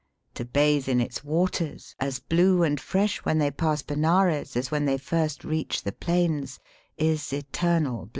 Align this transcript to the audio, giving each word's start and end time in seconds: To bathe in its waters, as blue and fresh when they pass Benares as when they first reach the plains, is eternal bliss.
To 0.33 0.45
bathe 0.45 0.89
in 0.89 0.99
its 0.99 1.23
waters, 1.23 1.95
as 1.99 2.17
blue 2.17 2.63
and 2.63 2.79
fresh 2.81 3.19
when 3.19 3.37
they 3.37 3.51
pass 3.51 3.83
Benares 3.83 4.55
as 4.57 4.71
when 4.71 4.85
they 4.85 4.97
first 4.97 5.43
reach 5.43 5.83
the 5.83 5.91
plains, 5.91 6.59
is 6.97 7.31
eternal 7.31 8.05
bliss. 8.07 8.09